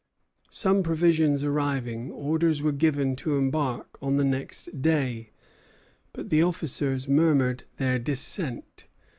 Some 0.49 0.81
provisions 0.81 1.43
arriving, 1.43 2.09
orders 2.11 2.63
were 2.63 2.71
given 2.71 3.15
to 3.17 3.37
embark 3.37 3.99
on 4.01 4.15
the 4.15 4.23
next 4.23 4.81
day; 4.81 5.29
but 6.11 6.31
the 6.31 6.41
officers 6.41 7.07
murmured 7.07 7.65
their 7.77 7.99
dissent. 7.99 8.87